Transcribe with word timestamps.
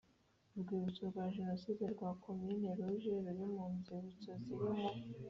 Urwibutso 0.55 1.01
rwa 1.09 1.25
Jenoside 1.35 1.83
rwa 1.93 2.09
Commune 2.23 2.67
rouge 2.79 3.09
ruri 3.25 3.45
mu 3.55 3.63
nzibutso 3.77 4.31
ziri 4.43 4.69
mu 4.77 4.89